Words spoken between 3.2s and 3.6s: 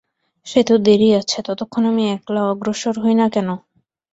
কেন?